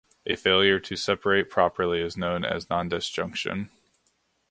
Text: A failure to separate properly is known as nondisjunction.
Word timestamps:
A 0.25 0.35
failure 0.35 0.79
to 0.79 0.95
separate 0.95 1.47
properly 1.51 2.01
is 2.01 2.17
known 2.17 2.43
as 2.43 2.65
nondisjunction. 2.65 3.69